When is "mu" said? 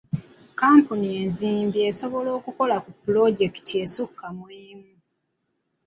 4.37-4.45